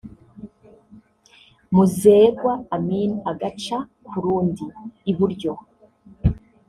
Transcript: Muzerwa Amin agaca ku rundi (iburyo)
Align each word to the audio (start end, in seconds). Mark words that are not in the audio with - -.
Muzerwa 1.75 2.53
Amin 2.75 3.11
agaca 3.31 3.77
ku 4.07 4.15
rundi 4.23 4.65
(iburyo) 5.11 5.53